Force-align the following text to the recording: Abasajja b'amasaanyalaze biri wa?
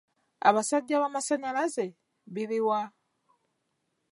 Abasajja 0.47 0.95
b'amasaanyalaze 1.01 1.85
biri 2.33 2.59
wa? 2.67 2.81